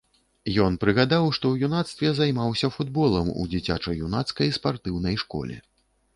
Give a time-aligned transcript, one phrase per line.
[0.67, 5.63] Ён прыгадаў, што ў юнацтве займаўся футболам у дзіцяча-юнацкай спартыўнай школе.